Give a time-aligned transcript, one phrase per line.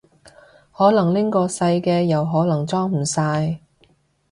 [0.79, 3.59] 因為拎個細嘅又可能裝唔晒